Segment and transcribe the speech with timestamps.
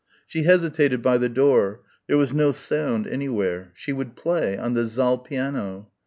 [0.25, 1.81] She hesitated by the door.
[2.07, 3.71] There was no sound anywhere....
[3.75, 4.57] She would play...
[4.57, 5.91] on the saal piano.